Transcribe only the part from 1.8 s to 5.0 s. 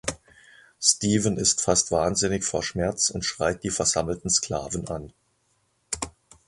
wahnsinnig vor Schmerz und schreit die versammelten Sklaven